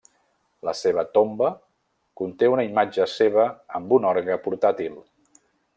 La 0.67 0.71
seva 0.79 1.03
tomba 1.17 1.49
conté 2.21 2.49
una 2.55 2.65
imatge 2.71 3.07
seva 3.19 3.47
amb 3.81 3.95
un 3.99 4.13
orgue 4.15 4.43
portàtil. 4.49 4.99